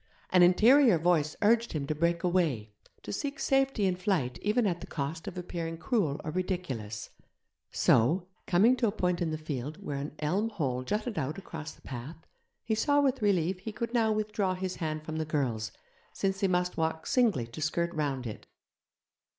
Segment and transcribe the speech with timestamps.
[0.31, 4.81] An interior voice urged him to break away, to seek safety in flight even at
[4.81, 7.11] the cost of appearing cruel or ridiculous;
[7.69, 11.73] so, coming to a point in the field where an elm hole jutted out across
[11.73, 12.17] the path,
[12.63, 15.71] he saw with relief he could now withdraw his hand from the girl's,
[16.13, 18.47] since they must walk singly to skirt round it.